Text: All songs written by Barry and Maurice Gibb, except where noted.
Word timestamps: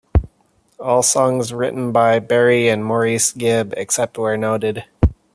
All 0.79 1.03
songs 1.03 1.53
written 1.53 1.91
by 1.91 2.17
Barry 2.17 2.69
and 2.69 2.83
Maurice 2.83 3.31
Gibb, 3.33 3.75
except 3.77 4.17
where 4.17 4.35
noted. 4.35 4.85